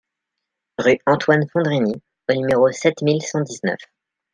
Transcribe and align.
Rue 0.79 0.97
Antoine 1.05 1.47
Fondrini 1.53 2.01
au 2.27 2.33
numéro 2.33 2.71
sept 2.71 3.03
mille 3.03 3.21
cent 3.21 3.41
dix-neuf 3.41 3.77